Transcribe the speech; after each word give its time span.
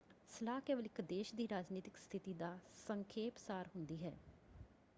ਸਲਾਹ 0.29 0.59
ਕੇਵਲ 0.61 0.85
ਇੱਕ 0.85 1.01
ਦੇਸ਼ 1.01 1.33
ਦੀ 1.35 1.47
ਰਾਜਨੀਤਕ 1.49 1.97
ਸਥਿਤੀ 1.97 2.33
ਦਾ 2.33 2.57
ਸੰਖੇਪ 2.77 3.37
ਸਾਰ 3.37 3.67
ਹੁੰਦੀ 3.75 4.03
ਹੈ। 4.03 4.13